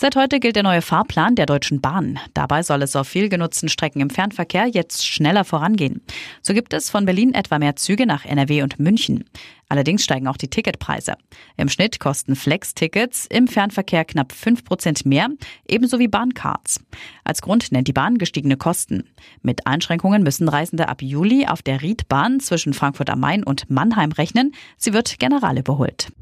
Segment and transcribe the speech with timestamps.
[0.00, 2.20] Seit heute gilt der neue Fahrplan der Deutschen Bahn.
[2.32, 6.02] Dabei soll es auf viel genutzten Strecken im Fernverkehr jetzt schneller vorangehen.
[6.40, 9.24] So gibt es von Berlin etwa mehr Züge nach NRW und München.
[9.68, 11.14] Allerdings steigen auch die Ticketpreise.
[11.56, 15.30] Im Schnitt kosten Flex-Tickets im Fernverkehr knapp 5 Prozent mehr,
[15.66, 16.80] ebenso wie Bahncards.
[17.24, 19.02] Als Grund nennt die Bahn gestiegene Kosten.
[19.42, 24.12] Mit Einschränkungen müssen Reisende ab Juli auf der Riedbahn zwischen Frankfurt am Main und Mannheim
[24.12, 24.54] rechnen.
[24.76, 26.12] Sie wird general überholt.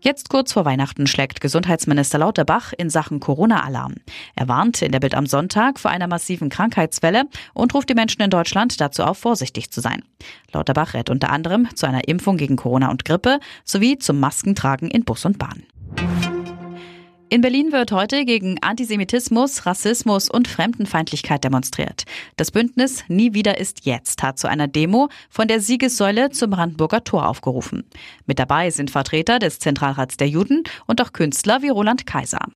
[0.00, 3.94] Jetzt kurz vor Weihnachten schlägt Gesundheitsminister Lauterbach in Sachen Corona-Alarm.
[4.36, 8.22] Er warnt in der Bild am Sonntag vor einer massiven Krankheitswelle und ruft die Menschen
[8.22, 10.04] in Deutschland dazu auf, vorsichtig zu sein.
[10.52, 15.04] Lauterbach rät unter anderem zu einer Impfung gegen Corona und Grippe sowie zum Maskentragen in
[15.04, 15.64] Bus und Bahn.
[17.30, 22.04] In Berlin wird heute gegen Antisemitismus, Rassismus und Fremdenfeindlichkeit demonstriert.
[22.36, 27.04] Das Bündnis Nie wieder ist jetzt hat zu einer Demo von der Siegessäule zum Brandenburger
[27.04, 27.84] Tor aufgerufen.
[28.24, 32.46] Mit dabei sind Vertreter des Zentralrats der Juden und auch Künstler wie Roland Kaiser.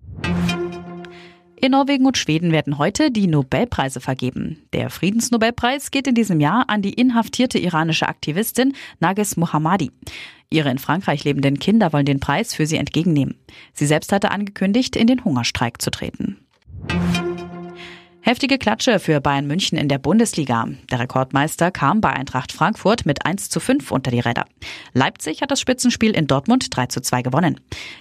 [1.64, 4.64] In Norwegen und Schweden werden heute die Nobelpreise vergeben.
[4.72, 9.92] Der Friedensnobelpreis geht in diesem Jahr an die inhaftierte iranische Aktivistin Nages Mohammadi.
[10.50, 13.36] Ihre in Frankreich lebenden Kinder wollen den Preis für sie entgegennehmen.
[13.74, 16.38] Sie selbst hatte angekündigt, in den Hungerstreik zu treten.
[18.24, 20.68] Heftige Klatsche für Bayern München in der Bundesliga.
[20.92, 24.44] Der Rekordmeister kam bei Eintracht Frankfurt mit 1 zu 5 unter die Räder.
[24.92, 27.58] Leipzig hat das Spitzenspiel in Dortmund 3 zu 2 gewonnen.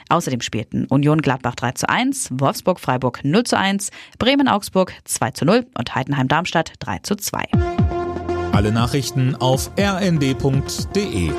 [0.09, 5.31] Außerdem spielten Union Gladbach 3 zu 1, Wolfsburg Freiburg 0 zu 1, Bremen Augsburg 2
[5.31, 7.44] zu 0 und Heidenheim Darmstadt 3 zu 2.
[8.52, 11.31] Alle Nachrichten auf rnd.de